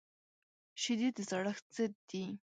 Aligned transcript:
شیدې 0.81 1.09
د 1.15 1.17
زړښت 1.29 1.65
ضد 1.75 1.93
دي 2.09 2.25